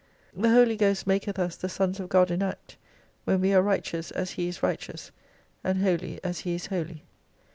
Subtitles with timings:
[0.35, 2.75] The Holy Ghost maketh us the Sons of God in act,
[3.25, 5.11] when we are righteous as He is righteous,
[5.63, 7.03] and Holy as He is holy.